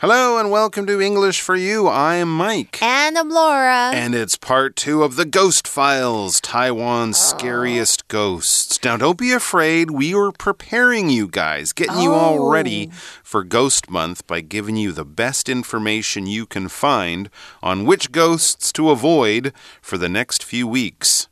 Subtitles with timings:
[0.00, 1.88] Hello and welcome to English for You.
[1.88, 2.80] I'm Mike.
[2.80, 3.90] And I'm Laura.
[3.92, 7.36] And it's part two of the Ghost Files Taiwan's oh.
[7.36, 8.78] scariest ghosts.
[8.84, 9.90] Now, don't be afraid.
[9.90, 12.02] We were preparing you guys, getting oh.
[12.02, 12.48] you all oh.
[12.48, 12.94] ready oh.
[13.24, 17.28] for Ghost Month by giving you the best information you can find
[17.60, 19.52] on which ghosts to avoid
[19.82, 21.26] for the next few weeks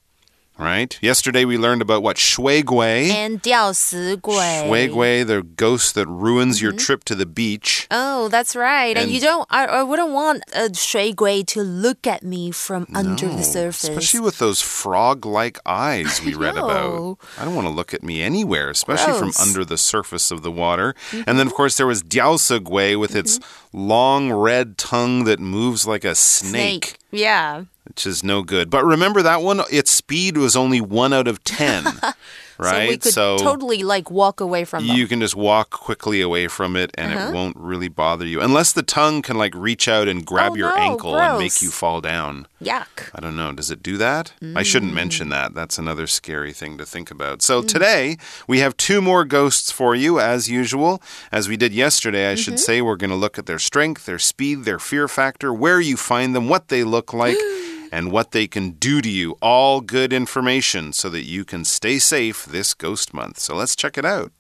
[0.62, 0.98] right?
[1.02, 4.68] Yesterday we learned about what shui gui and 吊死鬼.
[4.68, 6.62] Shui gui, the ghost that ruins mm -hmm.
[6.62, 6.86] your mm-hmm.
[6.86, 7.88] trip to the beach.
[7.89, 8.96] Oh, that's right.
[8.96, 9.46] And, and you don't.
[9.50, 13.44] I, I, wouldn't want a shui gui to look at me from no, under the
[13.44, 17.18] surface, especially with those frog-like eyes we read about.
[17.40, 19.36] I don't want to look at me anywhere, especially Gross.
[19.36, 20.94] from under the surface of the water.
[20.94, 21.27] Mm -hmm.
[21.27, 23.26] And then, of course, there was diaosa gui with mm -hmm.
[23.26, 23.88] its mm-hmm.
[23.94, 26.86] long red tongue that moves like a snake.
[26.86, 26.88] snake.
[27.12, 28.69] Yeah which is no good.
[28.69, 29.63] But remember that one?
[29.71, 31.85] Its speed was only one out of 10.
[31.85, 32.15] right?
[32.59, 34.97] So we could so totally like walk away from them.
[34.97, 37.21] You can just walk quickly away from it and uh -huh.
[37.21, 37.35] it uh-huh.
[37.35, 38.41] won't really bother you.
[38.41, 41.23] Unless the tongue can like reach out and grab oh, your no, ankle gross.
[41.23, 42.47] and make you fall down.
[42.61, 43.11] Yuck.
[43.15, 43.53] I don't know.
[43.53, 44.33] Does it do that?
[44.41, 44.61] Mm.
[44.61, 45.03] I shouldn't mm.
[45.03, 45.55] mention that.
[45.55, 47.43] That's another scary thing to think about.
[47.43, 47.69] So mm.
[47.69, 48.17] today
[48.48, 51.00] we have two more ghosts for you as usual.
[51.31, 52.43] As we did yesterday, I -hmm.
[52.43, 52.73] should mm-hmm.
[52.73, 55.97] say we're going to look at their strength, their speed, their fear factor, where you
[55.97, 57.39] find them, what they look like.
[57.97, 59.39] and what they can do to you.
[59.41, 63.38] All good information so that you can stay safe this ghost month.
[63.38, 64.33] So let's check it out.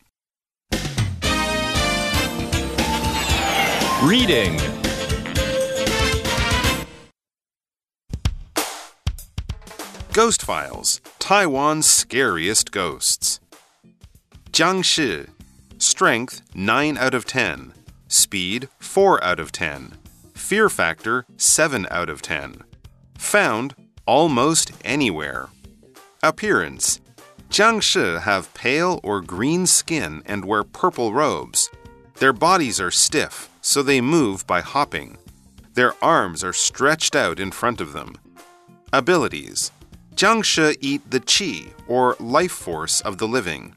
[4.02, 4.58] Reading
[10.12, 13.40] Ghost Files Taiwan's Scariest Ghosts.
[14.52, 15.24] Jiang Shi.
[15.78, 17.72] Strength 9 out of 10.
[18.06, 19.94] Speed 4 out of 10.
[20.34, 22.62] Fear factor 7 out of 10.
[23.18, 23.74] Found
[24.06, 25.48] almost anywhere.
[26.22, 27.00] Appearance
[27.50, 31.70] Jiangshi have pale or green skin and wear purple robes.
[32.16, 35.18] Their bodies are stiff, so they move by hopping.
[35.74, 38.16] Their arms are stretched out in front of them.
[38.92, 39.70] Abilities
[40.14, 43.74] Jiangshi eat the qi, or life force of the living.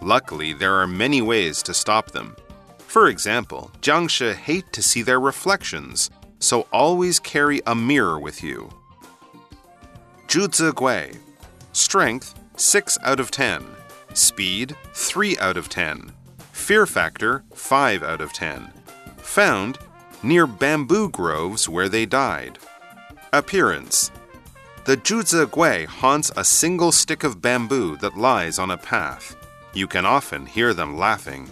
[0.00, 2.36] Luckily, there are many ways to stop them.
[2.78, 8.70] For example, Jiangshi hate to see their reflections, so always carry a mirror with you.
[10.30, 11.18] Zhuzi Gui.
[11.72, 13.66] Strength 6 out of 10.
[14.14, 16.12] Speed 3 out of 10.
[16.52, 18.70] Fear factor 5 out of 10.
[19.16, 19.78] Found
[20.22, 22.60] near bamboo groves where they died.
[23.32, 24.12] Appearance
[24.84, 29.34] The Zhuzi Gui haunts a single stick of bamboo that lies on a path.
[29.74, 31.50] You can often hear them laughing.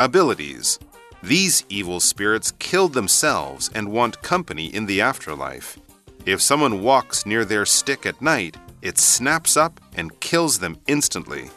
[0.00, 0.78] Abilities
[1.22, 5.78] These evil spirits killed themselves and want company in the afterlife.
[6.28, 11.48] If someone walks near their stick at night, it snaps up and kills them instantly.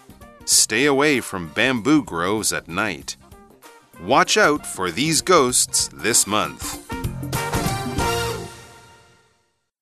[0.46, 3.18] Stay away from bamboo groves at night.
[4.02, 6.90] Watch out for these ghosts this month.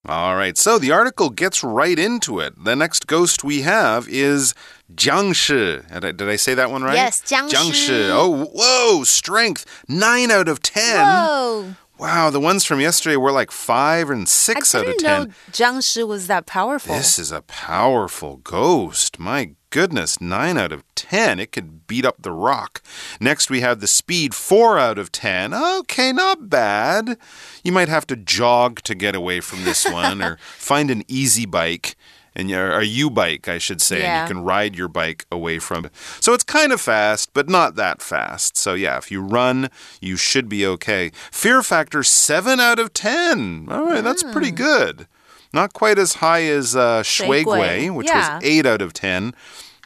[0.08, 2.56] All right, so the article gets right into it.
[2.58, 4.56] The next ghost we have is
[4.96, 6.02] Jiangshi.
[6.18, 6.96] Did I say that one right?
[6.96, 7.52] Yes, Jiangshi.
[7.52, 8.10] Jiangshi.
[8.12, 10.98] Oh, whoa, strength 9 out of 10.
[10.98, 11.76] Whoa.
[12.00, 15.24] Wow, the ones from yesterday were like five and six out of ten.
[15.24, 16.96] know Jiang Shi was that powerful.
[16.96, 19.20] This is a powerful ghost.
[19.20, 21.42] My goodness, nine out of ten.
[21.42, 22.82] It could beat up the rock.
[23.20, 25.54] Next, we have the speed, four out of ten.
[25.54, 27.18] Okay, not bad.
[27.66, 31.46] You might have to jog to get away from this one or find an easy
[31.46, 31.98] bike
[32.40, 34.22] and a YouBike, I should say, yeah.
[34.22, 35.92] and you can ride your bike away from it.
[36.20, 38.58] So it's kind of fast, but not that fast.
[38.58, 39.70] So yeah, if you run,
[40.02, 41.12] you should be okay.
[41.32, 43.68] Fear factor 7 out of 10.
[43.70, 44.04] All right, mm.
[44.04, 44.56] that's pretty hmm.
[44.56, 45.08] good.
[45.54, 48.36] Not quite as high as uh, Shui Gui, which yeah.
[48.36, 49.34] was 8 out of 10.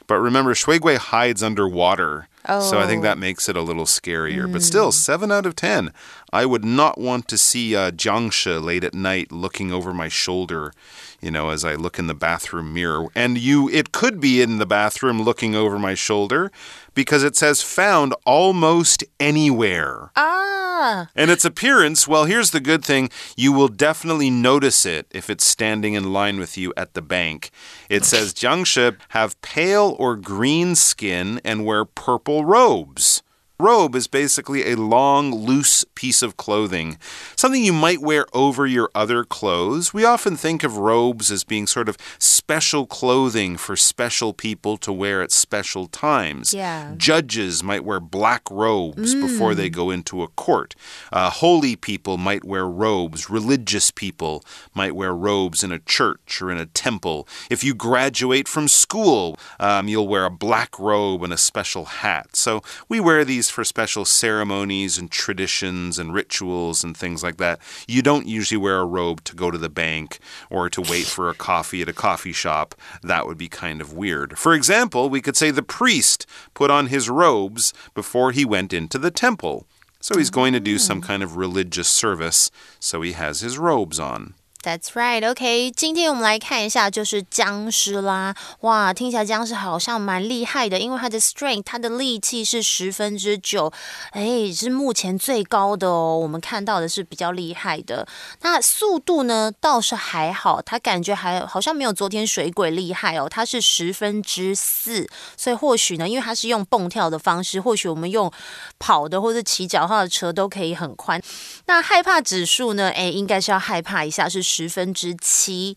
[0.08, 2.28] But remember, Shui Gui hides underwater.
[2.48, 2.60] Oh.
[2.60, 3.22] So I think that oh.
[3.22, 4.46] makes it a little scarier.
[4.46, 4.54] Mm.
[4.54, 5.94] But still, 7 out of 10.
[6.34, 10.74] I would not want to see uh, Jiangshi late at night looking over my shoulder
[11.24, 13.08] you know, as I look in the bathroom mirror.
[13.16, 16.52] And you, it could be in the bathroom looking over my shoulder
[16.94, 20.12] because it says found almost anywhere.
[20.16, 21.08] Ah.
[21.16, 25.46] And its appearance, well, here's the good thing you will definitely notice it if it's
[25.46, 27.52] standing in line with you at the bank.
[27.90, 33.24] It says Jiangshi have pale or green skin and wear purple robes
[33.60, 36.98] robe is basically a long, loose piece of clothing,
[37.36, 39.94] something you might wear over your other clothes.
[39.94, 44.92] We often think of robes as being sort of special clothing for special people to
[44.92, 46.54] wear at special times.
[46.54, 46.94] Yeah.
[46.98, 49.22] Judges might wear black robes mm.
[49.22, 50.76] before they go into a court.
[51.12, 53.30] Uh, holy people might wear robes.
[53.30, 57.28] Religious people might wear robes in a church or in a temple.
[57.50, 62.36] If you graduate from school, um, you'll wear a black robe and a special hat.
[62.36, 67.36] So we wear these used for special ceremonies and traditions and rituals and things like
[67.36, 67.60] that.
[67.90, 70.20] You don't usually wear a robe to go to the bank
[70.50, 72.74] or to wait for a coffee at a coffee shop.
[73.02, 74.38] That would be kind of weird.
[74.38, 78.98] For example, we could say the priest put on his robes before he went into
[78.98, 79.68] the temple.
[80.00, 81.06] So he's going to do some mm.
[81.06, 82.50] kind of religious service,
[82.80, 84.36] so he has his robes on.
[84.64, 85.30] That's right.
[85.30, 88.34] OK，今天我们来看一下，就是僵尸啦。
[88.62, 93.74] 哇，听起来僵尸好像蛮厉害的，因为它的 strength，它的力气是十分之九，
[94.12, 96.18] 哎，是目前最高的哦。
[96.18, 98.08] 我们看到的是比较厉害的。
[98.42, 103.28] 那速度呢，倒是还好，它感觉还好像没有昨天水鬼厉害哦。
[103.30, 105.06] 它是十分之四，
[105.36, 108.32] 所以或许呢，因为它是用蹦跳的方式，或许我们用
[108.80, 111.22] 跑的或者骑脚踏的车都可以很宽。
[111.66, 112.90] 那害怕指数呢？
[112.92, 114.53] 哎，应该是要害怕一下，是。
[114.54, 115.76] 十分之七。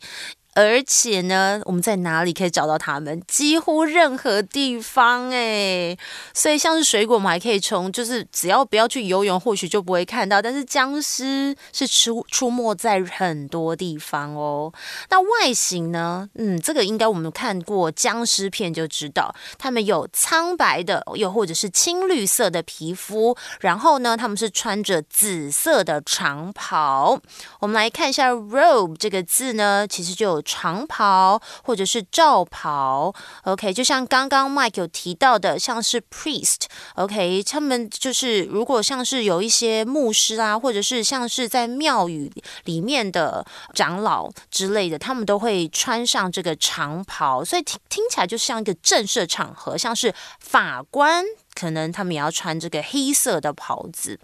[0.56, 3.20] 而且呢，我们在哪里可以找到它们？
[3.29, 5.94] 几乎任何地方哎，
[6.32, 10.41] 所以像是水果，我们还可以从就是只要不要去游泳，或许就不会看到。
[10.41, 14.73] 但是僵尸是出出没在很多地方哦。
[15.11, 16.26] 那外形呢？
[16.37, 23.37] 嗯，这个应该我们看过僵尸片就知道，他们有苍白的，又或者是青绿色的皮肤。
[23.61, 27.20] 然后呢，他们是穿着紫色的长袍。
[27.61, 30.45] 我们来看一下 “robe” 这个字呢，其实就有。
[30.46, 33.12] 长袍或者是罩袍
[33.43, 42.32] ，OK，就像刚刚 Mike 有提到的，像是 priest，OK，他们就是如果像是有一些牧师啊，或者是像是在庙宇
[42.64, 43.44] 里面的
[43.75, 51.25] 长老之类的，他们都会穿上这个长袍，所以听听起来就像一个正式场合，像是法官。
[51.56, 54.19] 可能他们也要穿这个黑色的袍子。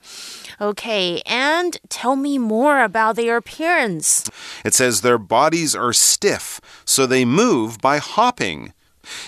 [0.59, 4.25] Okay, and tell me more about their appearance.
[4.63, 8.71] It says their bodies are stiff, so they move by hopping.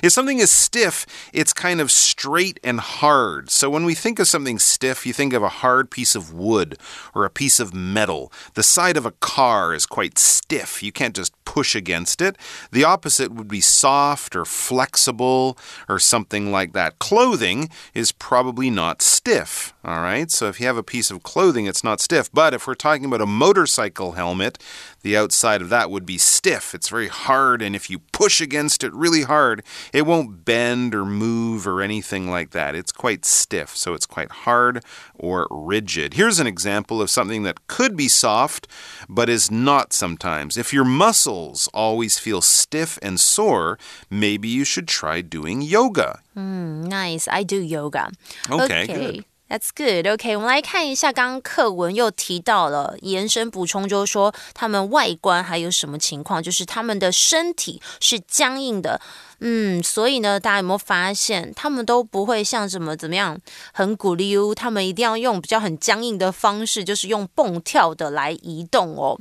[0.03, 3.51] If something is stiff, it's kind of straight and hard.
[3.51, 6.79] So when we think of something stiff, you think of a hard piece of wood
[7.15, 8.33] or a piece of metal.
[8.55, 10.83] The side of a car is quite stiff.
[10.83, 12.37] You can't just push against it.
[12.71, 16.99] The opposite would be soft or flexible or something like that.
[16.99, 19.75] Clothing is probably not stiff.
[19.85, 20.31] All right.
[20.31, 22.31] So if you have a piece of clothing, it's not stiff.
[22.33, 24.59] But if we're talking about a motorcycle helmet,
[25.05, 26.75] the outside of that would be stiff.
[26.75, 29.63] It's very hard, and if you push against it really hard,
[29.93, 32.75] it won't bend or move or anything like that.
[32.75, 34.83] It's quite stiff, so it's quite hard
[35.15, 36.15] or rigid.
[36.15, 38.67] Here's an example of something that could be soft,
[39.07, 40.57] but is not sometimes.
[40.57, 43.79] If your muscles always feel stiff and sore,
[44.09, 46.21] maybe you should try doing yoga.
[46.35, 47.29] Mm, nice.
[47.29, 48.11] I do yoga.
[48.51, 48.87] Okay, okay.
[48.87, 49.25] good.
[49.47, 50.07] That's good.
[50.09, 56.43] OK，我们来看一下，刚刚课文又提到了，延伸补充，就是说他们外观还有什么情况？
[56.43, 59.01] 就是他们的身体是僵硬的。
[59.41, 63.39] 嗯，所以呢，大家有没有发现，他们都不会像什么怎么样
[63.73, 69.21] 很鼓励，他们一定要用比较很僵硬的方式，就是用蹦跳的来移动哦。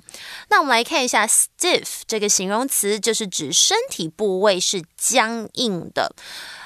[0.49, 6.15] 那我们来看一下 stiff 这个形容词，就是指身体部位是僵硬的。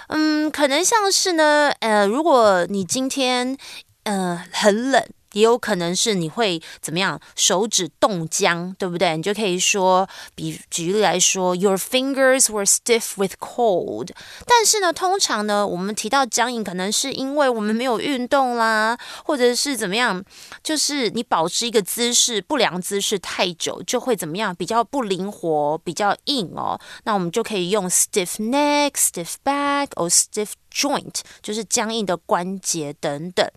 [0.08, 3.58] 嗯，可能像是呢，呃，如果你今天
[4.04, 5.04] 呃很冷。
[5.34, 9.18] 也有可能是你会怎么样，手指冻僵，对不对？
[9.18, 14.10] 你就可以说，比举例来说，Your fingers were stiff with cold。
[14.46, 20.24] 但是呢，通常呢，我们提到僵硬，可能是因为我们没有运动啦，或者是怎么样，
[20.64, 26.80] 就是你保持一个姿势不良姿势太久，就会怎么样，比较不灵活，比较硬哦。
[27.04, 33.49] 那我们就可以用 stiff neck、stiff back 或 stiff joint，就是僵硬的关节等等。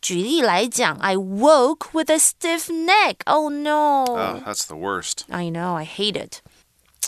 [0.00, 3.16] 举例来讲，I woke with a stiff neck.
[3.26, 4.04] Oh no.
[4.06, 5.24] Oh, that's the worst.
[5.28, 5.74] I know.
[5.76, 6.40] I hate it.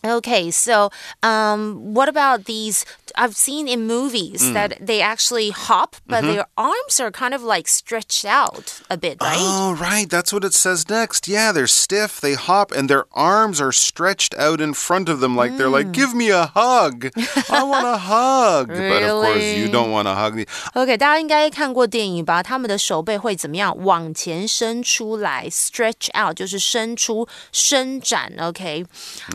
[0.04, 0.90] Okay, so
[1.22, 2.84] um, what about these?
[3.14, 4.52] I've seen in movies mm.
[4.54, 6.32] that they actually hop, but mm -hmm.
[6.32, 9.38] their arms are kind of like stretched out a bit, right?
[9.38, 10.10] Oh, right.
[10.10, 11.28] That's what it says next.
[11.28, 15.36] Yeah, they're stiff, they hop, and their arms are stretched out in front of them
[15.38, 15.58] like mm.
[15.58, 15.94] they're like, mm.
[15.94, 17.12] give me a hug.
[17.48, 18.70] I want a hug.
[18.70, 18.90] really?
[18.90, 20.34] But of course, you don't want to hug.
[20.74, 22.42] Okay, 大家应该看过电影吧？
[22.42, 23.76] 他们的手背会怎么样？
[23.84, 28.32] 往前伸出来，stretch out 就是伸出、伸展。
[28.38, 28.84] Okay,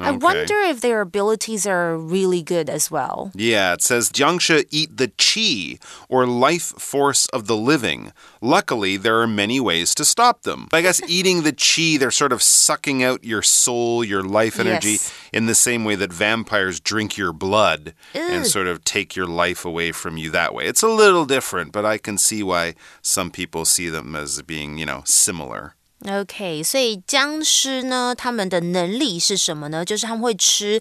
[0.02, 3.31] I wonder if their abilities are really good as well.
[3.35, 8.13] Yeah, it says Jiangshi eat the qi, or life force of the living.
[8.41, 10.69] Luckily, there are many ways to stop them.
[10.73, 14.93] I guess eating the qi, they're sort of sucking out your soul, your life energy,
[14.93, 15.13] yes.
[15.33, 18.21] in the same way that vampires drink your blood Ew.
[18.21, 20.67] and sort of take your life away from you that way.
[20.67, 24.79] It's a little different, but I can see why some people see them as being,
[24.79, 25.75] you know, similar.
[26.09, 29.85] OK，所以僵尸呢，他们的能力是什么呢？
[29.85, 30.81] 就是他们会吃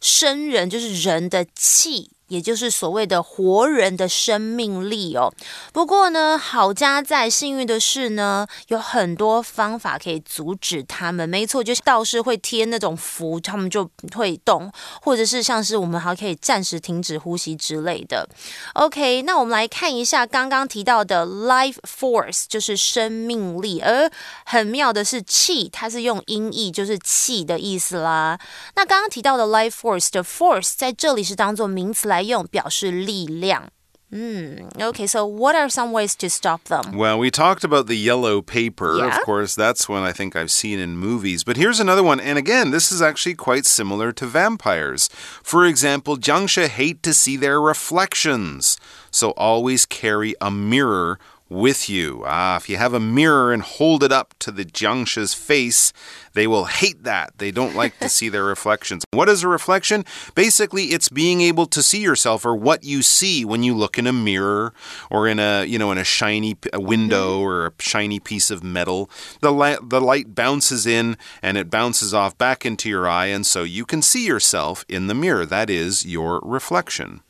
[0.00, 2.10] 生人，就是人的气。
[2.32, 5.30] 也就是所谓的活人的生命力哦。
[5.70, 11.28] 不过呢，好家在幸运的是呢，有很多方法可以阻止他们。
[11.28, 14.72] 没错，就是道士会贴那种符，他们就会动，
[15.02, 18.26] 或者是像是我们还可以暂时停止呼吸之类的。
[18.72, 23.82] OK，那我们来看一下刚刚提到的 life force，就是生命力。
[23.82, 24.10] 而
[24.46, 28.38] 很妙的是气，它是用音译，就是气的意思啦。
[28.76, 33.70] 那刚刚提到的 life force 的 force 在这里是当做名词来来用表示力量。
[34.12, 36.98] Mm, okay, so what are some ways to stop them?
[36.98, 38.98] Well, we talked about the yellow paper.
[38.98, 39.06] Yeah.
[39.06, 41.44] Of course, that's one I think I've seen in movies.
[41.44, 42.20] But here's another one.
[42.20, 45.08] And again, this is actually quite similar to vampires.
[45.42, 48.76] For example, Jiangshi hate to see their reflections.
[49.10, 51.18] So always carry a mirror
[51.52, 52.22] with you.
[52.26, 55.92] Ah, if you have a mirror and hold it up to the Jiangshi's face,
[56.32, 57.38] they will hate that.
[57.38, 59.04] They don't like to see their reflections.
[59.12, 60.04] What is a reflection?
[60.34, 64.06] Basically, it's being able to see yourself or what you see when you look in
[64.06, 64.72] a mirror
[65.10, 67.46] or in a, you know, in a shiny window mm -hmm.
[67.46, 69.10] or a shiny piece of metal.
[69.40, 73.46] The light, the light bounces in and it bounces off back into your eye and
[73.46, 75.46] so you can see yourself in the mirror.
[75.46, 77.20] That is your reflection.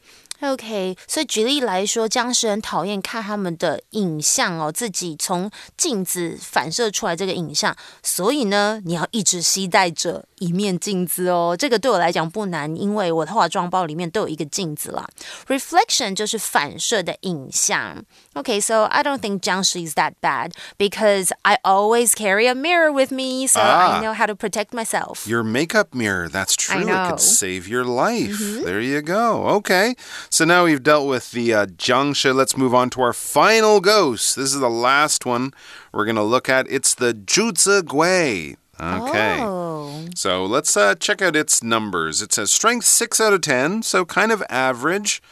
[0.41, 11.55] OK，所以举例来说，僵尸很讨厌看他们的影像哦，自己从镜子反射出来这个影像，所以呢，你要一直携带着一面镜子哦。
[11.57, 15.07] 这个对我来讲不难，因为我的化妆包里面都有一个镜子啦。
[15.47, 18.05] Reflection 就是反射的影像。
[18.35, 23.47] OK，so I don't think 僵尸 is that bad because I always carry a mirror with me,
[23.47, 25.27] so I know how to protect myself.
[25.27, 26.81] Your makeup mirror, that's true.
[26.81, 28.37] It could save your life.
[28.63, 29.47] There you go.
[29.57, 29.95] Okay.
[30.32, 32.34] So now we've dealt with the uh, Jiangshi.
[32.34, 34.34] Let's move on to our final ghost.
[34.34, 35.52] This is the last one
[35.92, 36.66] we're going to look at.
[36.70, 38.56] It's the Zhuzi Gui.
[38.80, 39.36] Okay.
[39.42, 40.06] Oh.
[40.16, 42.22] So let's uh, check out its numbers.
[42.22, 45.22] It says strength 6 out of 10, so kind of average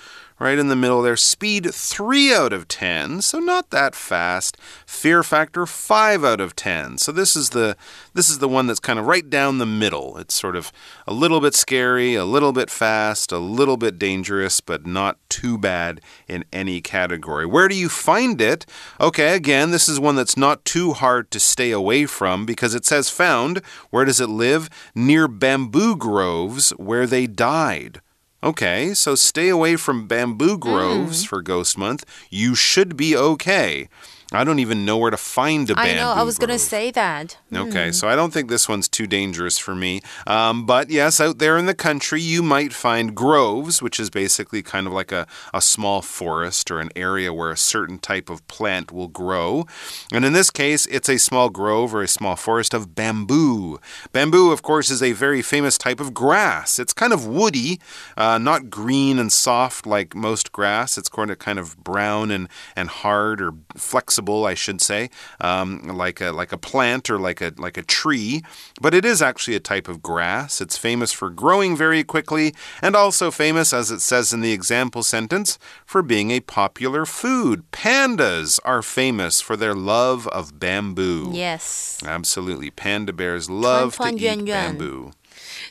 [0.41, 1.17] right in the middle there.
[1.17, 4.57] Speed 3 out of 10, so not that fast.
[4.87, 6.99] Fear factor 5 out of 10.
[6.99, 7.77] So this is the
[8.15, 10.17] this is the one that's kind of right down the middle.
[10.17, 10.73] It's sort of
[11.07, 15.59] a little bit scary, a little bit fast, a little bit dangerous, but not too
[15.59, 17.47] bad in any category.
[17.47, 18.67] Where do you find it?
[18.99, 22.87] Okay, again, this is one that's not too hard to stay away from because it
[22.87, 23.59] says found.
[23.91, 24.71] Where does it live?
[24.95, 28.01] Near bamboo groves where they died.
[28.43, 31.29] Okay, so stay away from bamboo groves mm.
[31.29, 32.07] for Ghost Month.
[32.31, 33.89] You should be okay.
[34.33, 35.91] I don't even know where to find a bamboo.
[35.91, 36.11] I know.
[36.13, 37.37] I was going to say that.
[37.53, 37.95] Okay, mm.
[37.95, 40.03] so I don't think this one's too dangerous for me.
[40.25, 44.63] Um, but yes, out there in the country, you might find groves, which is basically
[44.63, 48.47] kind of like a, a small forest or an area where a certain type of
[48.47, 49.67] plant will grow.
[50.13, 53.81] And in this case, it's a small grove or a small forest of bamboo.
[54.13, 56.79] Bamboo, of course, is a very famous type of grass.
[56.79, 57.81] It's kind of woody,
[58.17, 60.97] uh, not green and soft like most grass.
[60.97, 65.11] It's kind of brown and, and hard or flexible flexible, I should say,
[65.41, 68.43] um, like a like a plant or like a like a tree.
[68.81, 70.61] But it is actually a type of grass.
[70.61, 75.03] It's famous for growing very quickly, and also famous, as it says in the example
[75.03, 77.63] sentence, for being a popular food.
[77.73, 81.33] Pandas are famous for their love of bamboo.
[81.33, 82.71] Yes, absolutely.
[82.71, 85.13] Panda bears love to eat bamboo.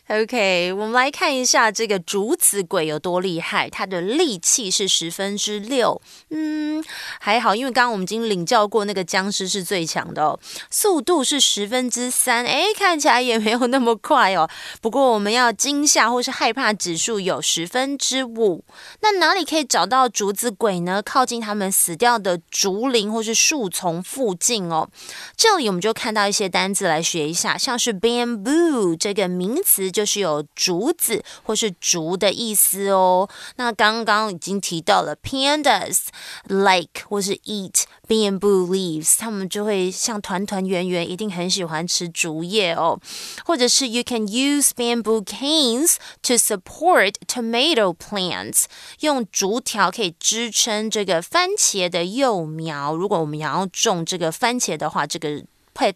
[0.08, 3.70] OK，我们来看一下这个竹子鬼有多厉害。
[3.70, 6.84] 它的力气是十分之六，嗯，
[7.20, 10.40] 还好，因为刚刚我们已经领教过那个僵尸是最强的哦。
[10.70, 14.50] 速度是十分之三，哎，看起来也没有那么快哦。
[14.82, 18.64] 不过我们要惊吓或是害怕指数有十分之五。
[19.02, 21.02] 那哪里可以找到竹子鬼呢？
[21.04, 24.90] 靠近他们死掉的竹林或是树丛附近哦。
[25.38, 29.79] 这里我们就看到一些单字来学一下，像是 bamboo 这个名词。
[29.93, 33.29] 就是有竹子或是竹的意思哦。
[33.57, 36.07] 那刚刚已经提到了，pandas
[36.47, 42.99] like 或是 eat bamboo leaves，他们就会像团团圆圆，一定很喜欢吃竹叶哦。
[43.45, 48.65] 或者是 you can use bamboo canes to support tomato plants，
[49.01, 52.95] 用竹条可以支撑这个番茄的幼苗。
[52.95, 55.45] 如果我们要种这个番茄的话，这个。
[55.80, 55.96] pet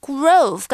[0.00, 0.66] grove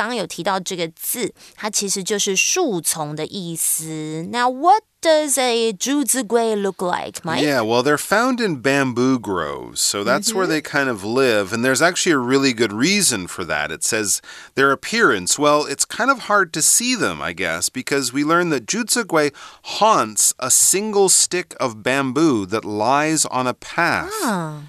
[4.49, 7.43] what does a Zhuzi Gui look like, Mike?
[7.43, 10.37] Yeah, well, they're found in bamboo groves, so that's mm -hmm.
[10.37, 10.53] where mm-hmm.
[10.53, 11.53] they kind of live.
[11.53, 13.71] And there's actually a really good reason for that.
[13.71, 14.21] It says
[14.55, 15.39] their appearance.
[15.39, 19.05] Well, it's kind of hard to see them, I guess, because we learn that Zhuzi
[19.05, 19.31] Gui
[19.79, 24.13] haunts a single stick of bamboo that lies on a path.
[24.23, 24.63] Ah.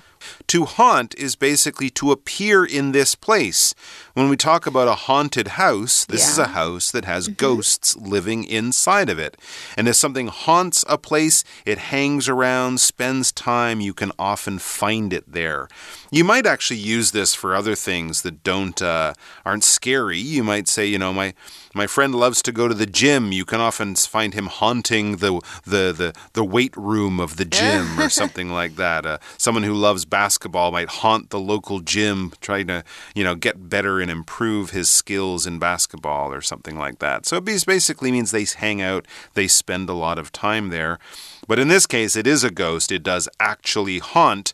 [0.48, 3.76] To haunt is basically to appear in this place.
[4.14, 6.32] When we talk about a haunted house, this yeah.
[6.32, 7.38] is a house that has mm -hmm.
[7.38, 9.36] ghosts living inside of it.
[9.78, 15.14] And if something haunts a place, it hangs around, spends time, you can often find
[15.14, 15.68] it there.
[16.12, 19.12] You might actually use this for other things that don't uh,
[19.44, 20.22] aren't scary.
[20.38, 21.34] You might say, you know, my
[21.74, 23.32] my friend loves to go to the gym.
[23.32, 25.32] You can often find him haunting the
[25.66, 29.06] the the, the weight room of the gym or something like that.
[29.06, 30.37] Uh, someone who loves basketball
[30.72, 32.84] might haunt the local gym, trying to
[33.16, 37.26] you know get better and improve his skills in basketball or something like that.
[37.26, 41.00] So it basically means they hang out, they spend a lot of time there.
[41.48, 42.92] But in this case, it is a ghost.
[42.92, 44.54] It does actually haunt.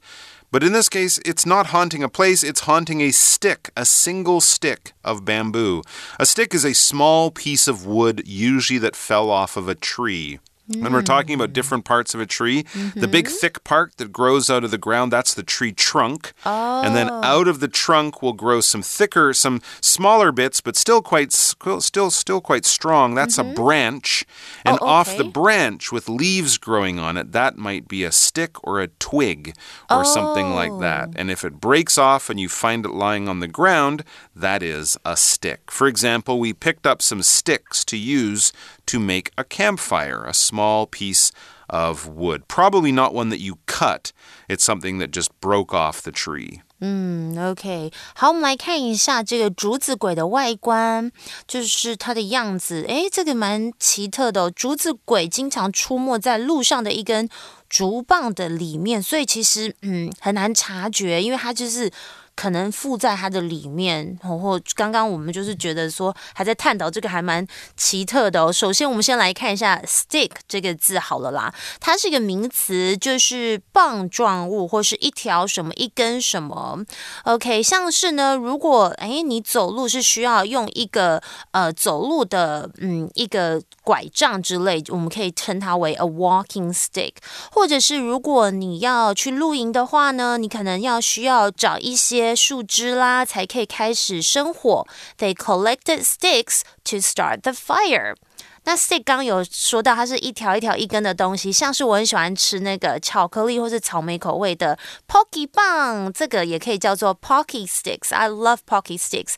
[0.51, 4.39] But in this case, it's not haunting a place, it's haunting a stick, a single
[4.39, 5.81] stick of bamboo.
[6.19, 10.39] A stick is a small piece of wood, usually that fell off of a tree.
[10.67, 13.01] When we're talking about different parts of a tree, mm -hmm.
[13.01, 13.37] the big mm-hmm.
[13.39, 16.31] thick part that grows out of the ground, that's the tree trunk.
[16.45, 16.83] Oh.
[16.83, 17.21] And then Oh.
[17.23, 22.11] out of the trunk will grow some thicker, some smaller bits, but still quite still
[22.11, 23.15] still quite strong.
[23.15, 23.51] That's mm -hmm.
[23.51, 24.25] a branch.
[24.65, 28.51] And oh, off the branch with leaves growing on it, that might be a stick
[28.63, 29.53] or a twig
[29.89, 30.13] or oh.
[30.13, 31.07] something like that.
[31.19, 34.03] And if it breaks off and you find it lying on the ground,
[34.41, 35.61] that is a stick.
[35.69, 38.53] For example, we picked up some sticks to use
[38.86, 41.30] to make a campfire, a small piece
[41.68, 42.42] of wood.
[42.48, 44.12] Probably not one that you cut,
[44.48, 46.60] it's something that just broke off the tree.
[46.80, 51.10] 嗯，OK，好，我们来看一下这个竹子鬼的外观，
[51.46, 52.84] 就是它的样子。
[52.86, 54.52] 诶，这个蛮奇特的哦。
[54.54, 57.28] 竹子鬼经常出没在路上的一根
[57.68, 61.90] 竹棒的里面，所以其实嗯很难察觉，因为它就是。
[62.35, 68.51] 可能附在它的里面，或刚刚我们就是觉得说还在探讨这个还蛮奇特的哦。
[68.51, 76.79] 首先，我们先来看一下 stick 这个字好了啦，它是一个名词，就是棒状物或是一条什么一根什么。
[77.25, 81.21] OK，像是呢，如果哎你走路是需要用一个
[81.51, 87.13] 呃走路的嗯一个拐杖之类，我们可以称它为 a walking stick，
[87.51, 92.33] 或者是如果你要去露营的话呢，你可能要需要找一些。
[92.35, 94.85] 树枝啦，才可以开始生火。
[95.17, 98.15] They collected sticks to start the fire.
[98.64, 108.14] 那 stick 刚有说到，它是一条一条一根的东西，像是我很喜欢吃那个巧克力或是草莓口味的 Pocky 棒，这个也可以叫做 Pocky sticks.
[108.14, 109.34] I love Pocky sticks,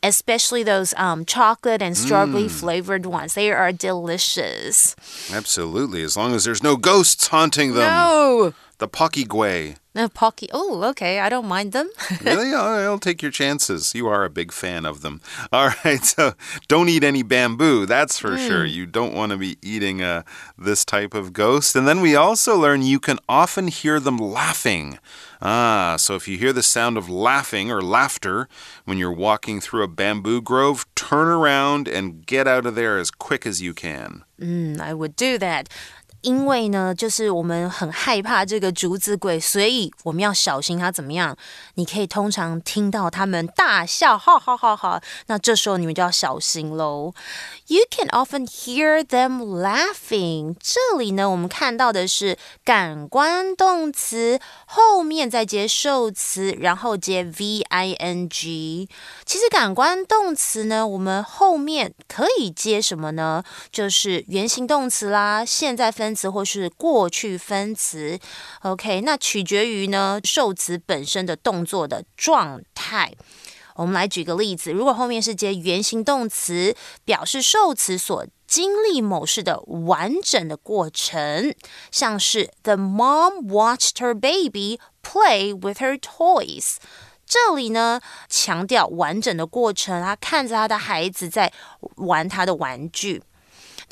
[0.00, 3.34] especially those um chocolate and strawberry flavored ones.
[3.34, 4.94] They are delicious.
[5.32, 7.90] Absolutely, as long as there's no ghosts haunting them.
[7.90, 8.52] No.
[8.79, 9.75] The Pocky Gui.
[9.95, 10.49] No, Pocky.
[10.51, 11.19] Oh, okay.
[11.19, 11.89] I don't mind them.
[12.23, 12.53] really?
[12.53, 13.93] I'll take your chances.
[13.93, 15.21] You are a big fan of them.
[15.53, 16.03] All right.
[16.03, 16.33] So
[16.67, 17.85] don't eat any bamboo.
[17.85, 18.47] That's for mm.
[18.47, 18.65] sure.
[18.65, 20.23] You don't want to be eating uh,
[20.57, 21.75] this type of ghost.
[21.75, 24.97] And then we also learn you can often hear them laughing.
[25.45, 28.47] Ah, so if you hear the sound of laughing or laughter
[28.85, 33.11] when you're walking through a bamboo grove, turn around and get out of there as
[33.11, 34.23] quick as you can.
[34.39, 35.67] Mm, I would do that.
[36.23, 41.37] 因为呢，就是我们很害怕这个竹子鬼，所以我们要小心它怎么样？
[41.75, 45.01] 你可以通常听到他们大笑，哈哈哈哈！
[45.27, 47.13] 那这时候你们就要小心喽。
[47.73, 50.55] You can often hear them laughing。
[50.59, 58.87] 这里呢，我们看到的是感官动词后面再接受词，然后接 v i n g。
[59.25, 63.43] 其实感官动词呢，我们后面可以接什么呢？
[63.71, 66.13] 就是原形动词啦，现在分。
[66.13, 68.19] 词或是过去分词
[68.61, 73.11] ，OK，那取决于呢受词本身的动作的状态。
[73.75, 81.55] 我们来举个例子，如果后面是接原形动词，表示受词所经历某事的完整的过程，
[81.91, 86.75] 像是 The mom watched her baby play with her toys。
[87.25, 91.51] 这里呢强调完整的过程，她看着她的孩子在
[91.95, 93.23] 玩她的玩具。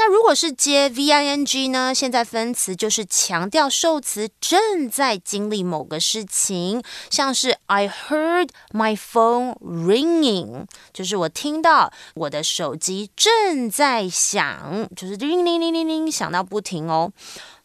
[0.04, 1.94] 那如果是接 v i n g 呢？
[1.94, 17.12] 现在分词就是强调受词正在经历某个事情，像是 I heard my phone ringing，就是我听到我的手机正在响，就是铃铃铃铃铃响到不停哦。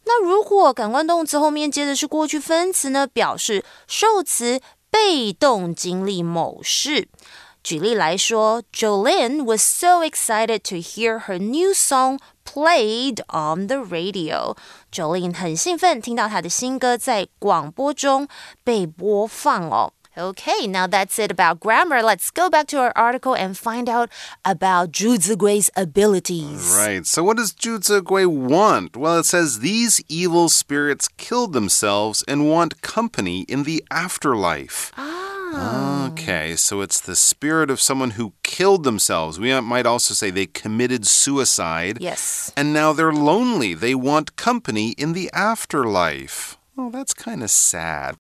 [0.05, 3.07] 那如果感官动词后面接的是过去分词呢？
[3.07, 7.09] 表示受词被动经历某事。
[7.67, 14.57] 举例来说，Jolene was so excited to hear her new song played on the radio.
[14.93, 18.29] Jolene 很兴奋听到她的新歌在广播中
[18.63, 19.93] 被播放哦。
[20.17, 22.05] Okay, now that's it about grammar.
[22.05, 24.11] Let's go back to our article and find out
[24.45, 26.73] about Zhuzi Gui's abilities.
[26.79, 27.05] Right.
[27.05, 28.97] So, what does Zhu Zigui want?
[28.97, 34.93] Well, it says these evil spirits killed themselves and want company in the afterlife.
[34.97, 35.26] Ah.
[35.55, 39.39] Okay, so it's the spirit of someone who killed themselves.
[39.39, 41.99] We might also say they committed suicide.
[42.01, 42.53] Yes.
[42.57, 43.75] And now they're lonely.
[43.75, 46.57] They want company in the afterlife.
[46.79, 48.17] Oh, that's kind of sad.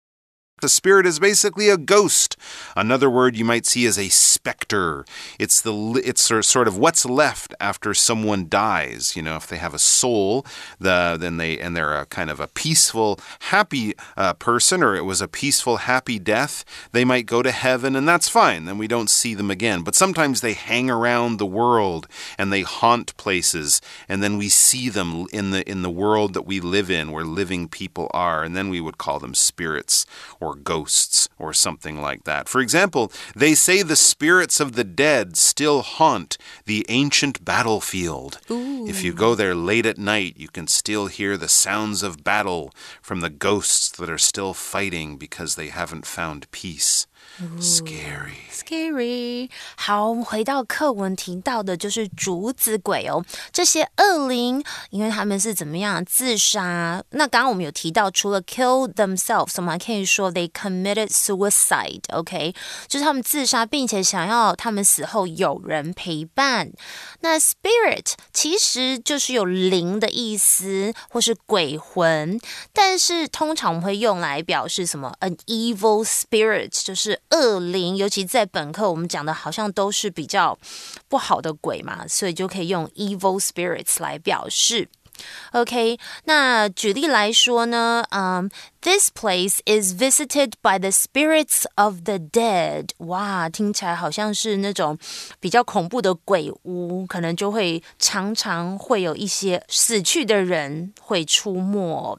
[0.62, 2.35] The spirit is basically a ghost.
[2.75, 5.05] Another word you might see is a specter.
[5.38, 9.14] It's the it's sort of what's left after someone dies.
[9.14, 10.47] You know, if they have a soul,
[10.79, 15.05] the then they and they're a kind of a peaceful, happy uh, person, or it
[15.05, 16.64] was a peaceful, happy death.
[16.90, 18.64] They might go to heaven, and that's fine.
[18.64, 19.83] Then we don't see them again.
[19.83, 24.88] But sometimes they hang around the world and they haunt places, and then we see
[24.88, 28.57] them in the in the world that we live in, where living people are, and
[28.57, 30.07] then we would call them spirits
[30.47, 32.49] or ghosts or something like that.
[32.49, 38.39] For example, they say the spirits of the dead still haunt the ancient battlefield.
[38.51, 38.87] Ooh.
[38.87, 42.73] If you go there late at night, you can still hear the sounds of battle
[43.03, 47.07] from the ghosts that are still fighting because they haven't found peace.
[47.61, 48.33] Scary.
[48.51, 49.51] Scary。
[49.77, 53.22] 好，我们回到课文提到的，就是竹子鬼哦，
[53.53, 57.03] 这些恶灵，因为他们是怎么样自杀？
[57.11, 62.01] 那刚刚我们有提到，除了 kill themselves，我们还可以说 they committed suicide。
[62.09, 62.55] OK，
[62.88, 66.72] 就是他们自杀，并且想要他们死后有人陪伴。
[67.20, 72.40] 那 spirit 其实就是有灵的意思，或是鬼魂，
[72.72, 80.59] 但是通常我们会用来表示什么？an evil spirit 就是恶灵，尤其在本课我们讲的好像都是比较
[81.09, 84.89] 不好的鬼嘛，所以就可以用 evil spirits 来表示。
[85.53, 88.51] OK，那举例来说呢，嗯、
[88.83, 92.91] this place is visited by the spirits of the dead。
[92.99, 94.99] 哇，听起来好像是那种
[95.41, 102.19] 比较恐怖的鬼屋，可能就会常常会有一些死去的人会出没。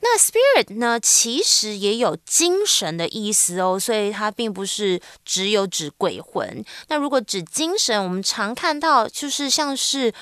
[0.00, 6.64] 那 spirit 呢，其实也有精神的意思哦，所以它并不是只有指鬼魂。
[6.88, 10.12] 那如果指精神，我们常看到就是像是，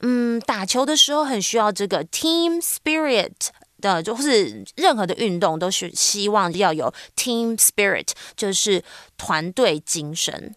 [0.00, 3.32] 嗯，打球的时候很需要这个 team spirit
[3.80, 8.82] 的，就是任何的运动都是希望要有 team spirit，就是
[9.16, 10.54] 团队精神。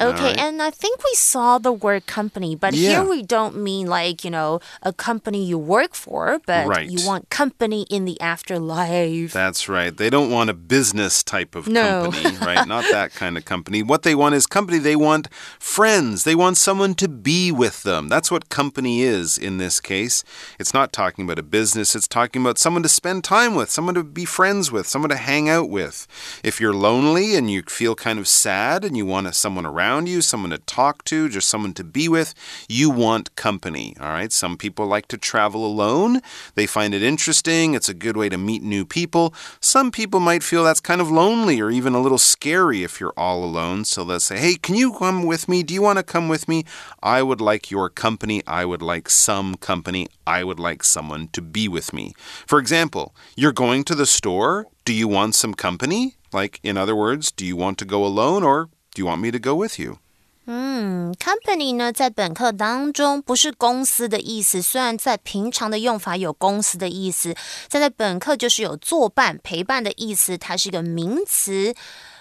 [0.00, 0.38] Okay, right.
[0.38, 2.90] and I think we saw the word company, but Yeah.
[2.90, 6.88] here we don't mean like, you know, a company you work for, but Right.
[6.88, 9.32] you want company in the afterlife.
[9.32, 9.96] That's right.
[9.96, 12.10] They don't want a business type of No.
[12.12, 12.66] company, right?
[12.66, 13.82] Not that kind of company.
[13.82, 14.78] What they want is company.
[14.78, 16.24] They want friends.
[16.24, 18.08] They want someone to be with them.
[18.08, 20.22] That's what company is in this case.
[20.58, 23.94] It's not talking about a business, it's talking about someone to spend time with, someone
[23.94, 26.06] to be friends with, someone to hang out with.
[26.44, 30.20] If you're lonely and you feel kind of sad and you want someone around you,
[30.20, 32.34] someone to talk to, just someone to be with,
[32.68, 34.32] you want company, all right?
[34.32, 36.20] Some people like to travel alone.
[36.54, 37.74] They find it interesting.
[37.74, 39.34] It's a good way to meet new people.
[39.60, 43.14] Some people might feel that's kind of lonely or even a little scary if you're
[43.16, 43.84] all alone.
[43.84, 45.62] So they'll say, Hey, can you come with me?
[45.62, 46.64] Do you want to come with me?
[47.02, 48.42] I would like your company.
[48.46, 50.08] I would like some company.
[50.26, 52.12] I would like someone to be with me.
[52.46, 54.66] For example, you're going to the store.
[54.84, 56.14] Do you want some company?
[56.32, 59.30] Like, in other words, do you want to go alone or do you want me
[59.30, 59.98] to go with you?
[60.46, 67.36] 嗯，company 呢，在本课当中不是公司的意思，虽然在平常的用法有公司的意思，
[67.68, 71.74] 但在本课就是有作伴、陪伴的意思，它是一个名词。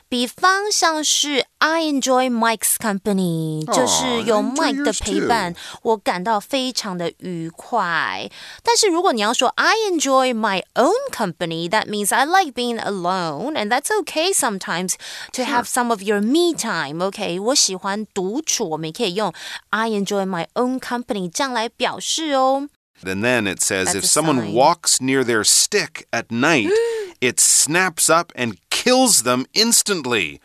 [0.09, 8.31] 比方像是 I enjoy Mike's company，、就是有 I enjoy Mike 的 yours 陪伴，我感到非常的愉快。
[8.63, 14.97] 但是如果你要说 I enjoy my own company，that means I like being alone，and that's okay sometimes
[15.33, 19.33] to have some of your me time。OK，我喜欢独处，我们也可以用
[19.71, 22.69] I enjoy my own company 这样来表示哦。
[23.03, 24.53] And then it says That's if a someone sign.
[24.53, 26.71] walks near their stick at night,
[27.21, 30.41] it snaps up and kills them instantly.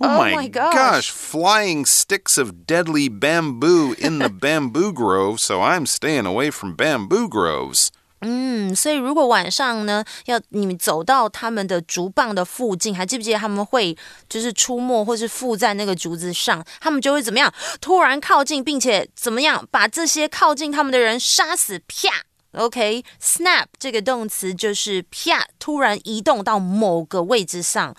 [0.00, 1.10] Oh, Oh my, my gosh.
[1.10, 7.28] Flying sticks of deadly bamboo in the bamboo grove, so I'm staying away from bamboo
[7.28, 7.88] groves.
[8.20, 13.96] 嗯，所以如果晚上呢，要你们走到他们的竹棒的附近，还记不记得他们会
[14.28, 17.52] 就是出没或是附在那个竹子上，他们就会怎么样？
[17.80, 21.80] 突然靠近，并且怎么样把这些靠近他们的人杀死？
[21.86, 27.94] 啪 ，OK，snap、这个动词就是啪，突然移动到某个位置上。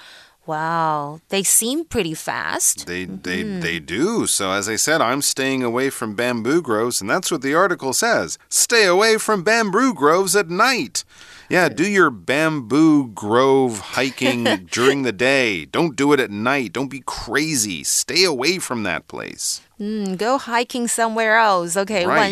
[0.46, 2.86] Wow, they seem pretty fast.
[2.88, 4.26] They they they do.
[4.26, 7.94] So as I said, I'm staying away from bamboo groves, and that's what the article
[7.94, 8.38] says.
[8.50, 11.04] Stay away from bamboo groves at night.
[11.50, 15.66] Yeah, do your bamboo grove hiking during the day.
[15.66, 16.74] Don't do it at night.
[16.74, 17.84] Don't be crazy.
[17.84, 19.60] Stay away from that place.
[19.80, 21.76] 嗯，Go hiking somewhere else.
[21.76, 22.32] OK，晚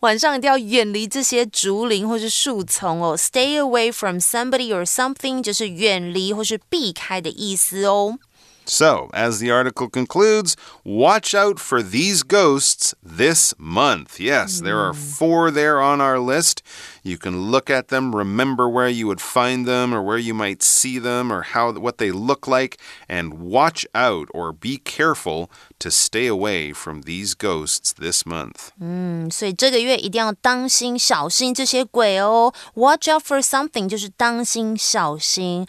[0.00, 3.16] 晚上一定要远离这些竹林或是树丛哦。
[3.16, 8.18] Stay away from somebody or something，就是远离或是避开的意思哦。
[8.64, 14.20] so, as the article concludes, watch out for these ghosts this month.
[14.20, 16.58] Yes, there are four there on our list.
[17.06, 20.62] You can look at them, remember where you would find them or where you might
[20.62, 25.90] see them or how what they look like and watch out or be careful to
[25.90, 28.70] stay away from these ghosts this month.
[28.80, 32.52] 嗯，所以这个月一定要当心小心这些鬼哦。
[32.74, 35.66] Watch out for something 就是当心小心。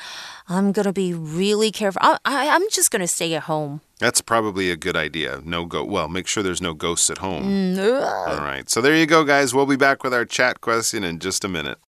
[0.48, 2.00] I'm gonna be really careful.
[2.02, 3.80] I, I, I'm just gonna stay at home.
[3.99, 5.41] That's probably a good idea.
[5.45, 5.85] No go.
[5.85, 7.45] Well, make sure there's no ghosts at home.
[7.77, 8.69] Mm, All right.
[8.71, 9.55] So there you go, guys.
[9.55, 11.79] We'll be back with our chat question in just a minute.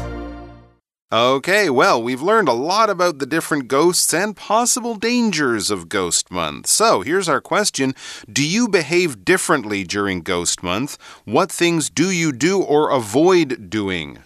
[1.12, 6.30] Okay, well, we've learned a lot about the different ghosts and possible dangers of Ghost
[6.32, 6.68] Month.
[6.68, 7.94] So here's our question
[8.32, 10.98] Do you behave differently during Ghost Month?
[11.26, 14.20] What things do you do or avoid doing?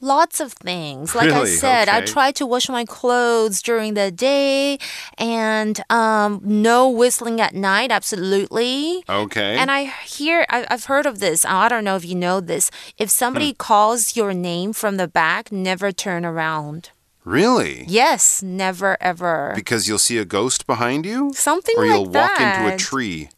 [0.00, 1.14] Lots of things.
[1.14, 1.52] Like really?
[1.52, 1.96] I said, okay.
[1.98, 4.78] I try to wash my clothes during the day
[5.16, 9.02] and um, no whistling at night, absolutely.
[9.08, 9.56] Okay.
[9.56, 11.44] And I hear, I, have heard of this.
[11.44, 12.70] I don't know if you know this.
[12.98, 13.56] If somebody hmm.
[13.56, 16.90] calls your name from the back, never turn around.
[17.24, 17.84] Really?
[17.88, 19.52] Yes, never ever.
[19.56, 21.32] Because you'll see a ghost behind you?
[21.34, 21.90] Something like that.
[21.90, 22.62] or you'll walk that.
[22.62, 23.30] into a tree.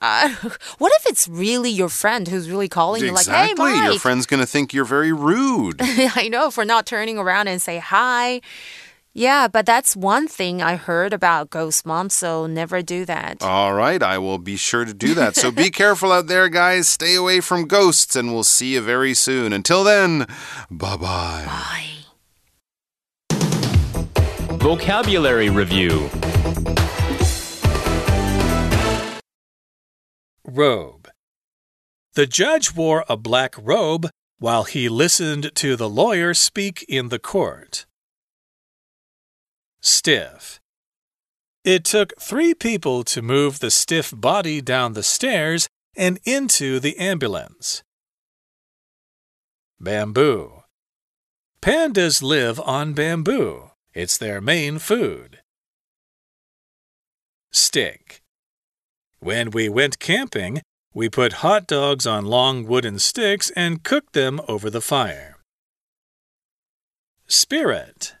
[0.00, 0.28] Uh,
[0.78, 3.32] what if it's really your friend who's really calling exactly.
[3.32, 3.38] you?
[3.38, 3.92] Like, hey, Mike.
[3.92, 5.76] Your friend's going to think you're very rude.
[5.80, 8.40] I know, for not turning around and say hi.
[9.12, 13.42] Yeah, but that's one thing I heard about ghost mom, so never do that.
[13.42, 15.36] All right, I will be sure to do that.
[15.36, 16.86] So be careful out there, guys.
[16.86, 19.54] Stay away from ghosts, and we'll see you very soon.
[19.54, 20.26] Until then,
[20.70, 21.44] bye bye.
[21.46, 21.86] Bye.
[24.58, 26.10] Vocabulary Review
[30.46, 31.08] Robe.
[32.14, 37.18] The judge wore a black robe while he listened to the lawyer speak in the
[37.18, 37.86] court.
[39.80, 40.60] Stiff.
[41.64, 46.96] It took three people to move the stiff body down the stairs and into the
[46.98, 47.82] ambulance.
[49.80, 50.62] Bamboo.
[51.60, 53.70] Pandas live on bamboo.
[53.94, 55.40] It's their main food.
[57.50, 58.22] Stick.
[59.25, 60.61] When we went camping,
[60.93, 65.37] we put hot dogs on long wooden sticks and cooked them over the fire.
[67.27, 68.15] Spirit.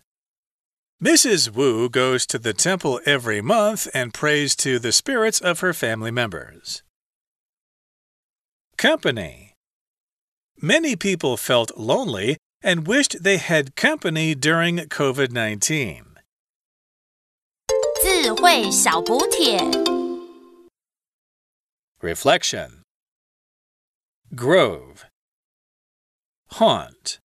[1.03, 1.49] Mrs.
[1.53, 6.11] Wu goes to the temple every month and prays to the spirits of her family
[6.11, 6.83] members.
[8.77, 9.53] Company.
[10.61, 16.05] Many people felt lonely and wished they had company during COVID 19.
[18.03, 19.59] 智慧小补帖
[22.06, 22.82] Reflection.
[24.32, 25.06] Grove.
[26.50, 27.18] Haunt